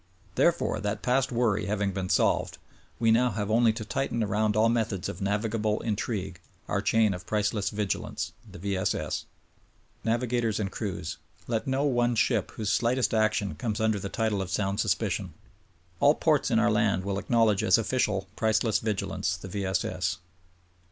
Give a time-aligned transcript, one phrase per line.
[0.33, 2.57] Therefore, that past worry having been solved,
[2.99, 7.27] we now 'have only to tighten around all methods of navigable intrigue, our chain of
[7.27, 8.75] priceless vigilance— the V.
[8.77, 8.95] S.
[8.95, 9.25] S.
[10.03, 14.49] Navigators and crews: Let no one ship whose slightest action comes under the title of
[14.49, 15.35] sound suspicion.
[15.99, 19.65] All ports in our land will acknowledge as official priceless vigilance— ^the V.
[19.67, 19.85] S.
[19.85, 20.17] S.